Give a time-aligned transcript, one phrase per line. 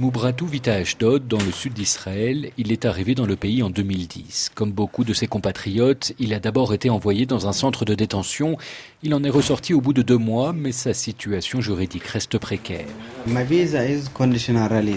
[0.00, 2.52] Moubratou vit à Ashdod, dans le sud d'Israël.
[2.56, 4.52] Il est arrivé dans le pays en 2010.
[4.54, 8.56] Comme beaucoup de ses compatriotes, il a d'abord été envoyé dans un centre de détention.
[9.02, 12.86] Il en est ressorti au bout de deux mois, mais sa situation juridique reste précaire.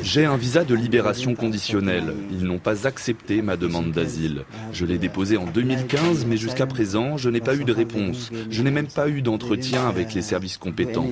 [0.03, 2.13] J'ai un visa de libération conditionnelle.
[2.31, 4.43] Ils n'ont pas accepté ma demande d'asile.
[4.71, 8.29] Je l'ai déposé en 2015, mais jusqu'à présent, je n'ai pas eu de réponse.
[8.51, 11.07] Je n'ai même pas eu d'entretien avec les services compétents.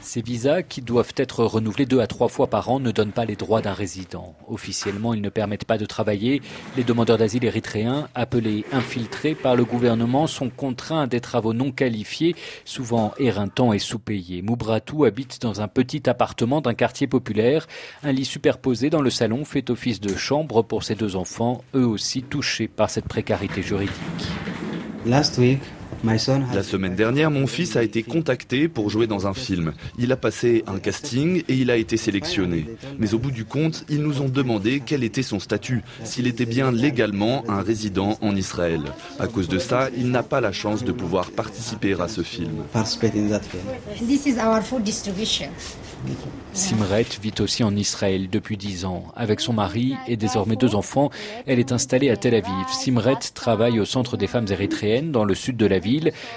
[0.00, 3.24] Ces visas, qui doivent être renouvelés deux à trois fois par an, ne donnent pas
[3.24, 4.34] les droits d'un résident.
[4.48, 6.40] Officiellement, ils ne permettent pas de travailler.
[6.76, 11.72] Les demandeurs d'asile érythréens, appelés infiltrés par le gouvernement, sont contraints à des travaux non
[11.72, 14.42] qualifiés, souvent éreintants et sous-payés.
[14.42, 17.66] Moubratou habite dans un petit appartement d'un quartier populaire.
[18.02, 21.86] Un lit superposé dans le salon fait office de chambre pour ses deux enfants, eux
[21.86, 23.92] aussi touchés par cette précarité juridique.
[26.04, 29.72] La semaine dernière, mon fils a été contacté pour jouer dans un film.
[29.98, 32.66] Il a passé un casting et il a été sélectionné.
[32.98, 36.46] Mais au bout du compte, ils nous ont demandé quel était son statut, s'il était
[36.46, 38.82] bien légalement un résident en Israël.
[39.18, 42.62] À cause de ça, il n'a pas la chance de pouvoir participer à ce film.
[46.52, 49.04] Simret vit aussi en Israël depuis dix ans.
[49.16, 51.10] Avec son mari et désormais deux enfants,
[51.46, 52.66] elle est installée à Tel Aviv.
[52.70, 55.87] Simret travaille au Centre des femmes érythréennes dans le sud de la ville.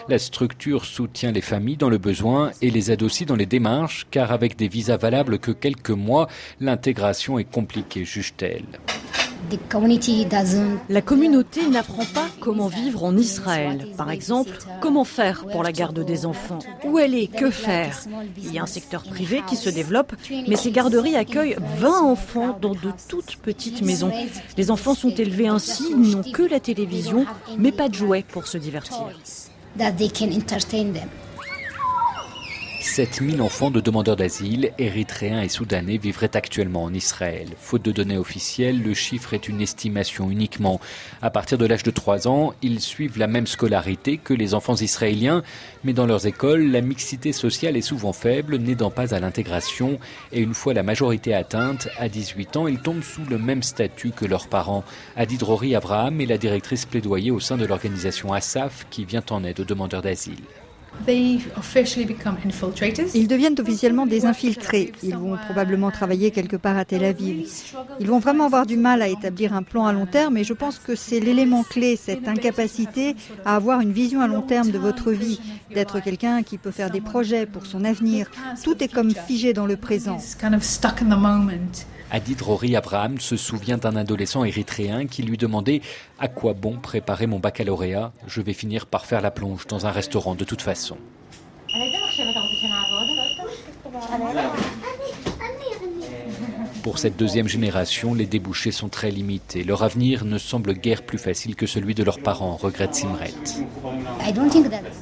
[0.07, 4.07] La structure soutient les familles dans le besoin et les aide aussi dans les démarches,
[4.11, 6.27] car avec des visas valables que quelques mois,
[6.59, 8.79] l'intégration est compliquée, juge-t-elle.
[10.89, 13.87] La communauté n'apprend pas comment vivre en Israël.
[13.97, 17.99] Par exemple, comment faire pour la garde des enfants Où elle est Que faire?
[18.37, 20.13] Il y a un secteur privé qui se développe,
[20.47, 24.11] mais ces garderies accueillent 20 enfants dans de toutes petites maisons.
[24.57, 27.25] Les enfants sont élevés ainsi, ils n'ont que la télévision,
[27.57, 29.07] mais pas de jouets pour se divertir.
[32.81, 37.49] 7000 enfants de demandeurs d'asile, érythréens et soudanais, vivraient actuellement en Israël.
[37.57, 40.81] Faute de données officielles, le chiffre est une estimation uniquement.
[41.21, 44.75] À partir de l'âge de 3 ans, ils suivent la même scolarité que les enfants
[44.75, 45.43] israéliens,
[45.83, 49.99] mais dans leurs écoles, la mixité sociale est souvent faible, n'aidant pas à l'intégration,
[50.31, 54.11] et une fois la majorité atteinte, à 18 ans, ils tombent sous le même statut
[54.11, 54.83] que leurs parents.
[55.15, 59.43] Adid Rory Abraham est la directrice plaidoyer au sein de l'organisation ASAF qui vient en
[59.43, 60.43] aide aux demandeurs d'asile.
[63.13, 64.91] Ils deviennent officiellement des infiltrés.
[65.03, 67.49] Ils vont probablement travailler quelque part à Tel Aviv.
[67.99, 70.53] Ils vont vraiment avoir du mal à établir un plan à long terme et je
[70.53, 73.15] pense que c'est l'élément clé, cette incapacité
[73.45, 75.39] à avoir une vision à long terme de votre vie,
[75.73, 78.29] d'être quelqu'un qui peut faire des projets pour son avenir.
[78.63, 80.17] Tout est comme figé dans le présent.
[82.13, 85.81] Adid Rory Abraham se souvient d'un adolescent érythréen qui lui demandait
[86.19, 88.11] à quoi bon préparer mon baccalauréat?
[88.27, 90.97] Je vais finir par faire la plonge dans un restaurant de toute façon.
[96.83, 99.63] Pour cette deuxième génération, les débouchés sont très limités.
[99.63, 103.33] Leur avenir ne semble guère plus facile que celui de leurs parents, regrette Simret.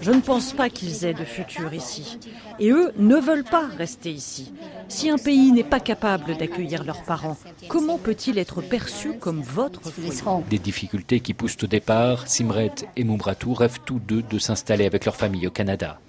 [0.02, 2.20] Je ne pense pas qu'ils aient de futur ici.
[2.60, 4.52] Et eux ne veulent pas rester ici.
[4.90, 7.38] Si un pays n'est pas capable d'accueillir leurs parents,
[7.70, 10.44] comment peut-il être perçu comme votre foyer?
[10.50, 15.06] Des difficultés qui poussent au départ, Simret et Mumbratou rêvent tous deux de s'installer avec
[15.06, 16.00] leur famille au Canada.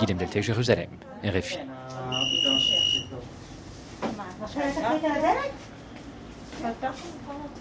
[0.00, 0.90] Guillaume Delta, Jérusalem,
[1.24, 1.58] RFI.
[4.46, 5.62] Als ik het niet werkt.
[6.62, 7.56] Wat dat is, dan kan het.